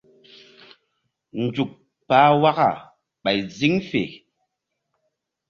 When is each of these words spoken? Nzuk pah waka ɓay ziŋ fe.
Nzuk 1.43 1.71
pah 2.07 2.31
waka 2.41 2.69
ɓay 3.23 3.37
ziŋ 3.57 3.73
fe. 3.89 4.01